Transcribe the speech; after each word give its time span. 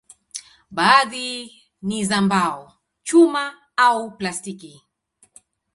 Baadhi 0.71 1.61
ni 1.81 2.05
za 2.05 2.21
mbao, 2.21 2.73
chuma 3.03 3.53
au 3.75 4.17
plastiki. 4.17 4.83